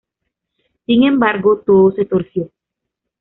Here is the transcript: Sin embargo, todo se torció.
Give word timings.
Sin 0.87 1.03
embargo, 1.03 1.61
todo 1.63 1.91
se 1.91 2.05
torció. 2.05 2.49